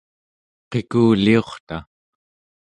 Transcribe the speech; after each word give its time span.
qikuliurta 0.69 1.77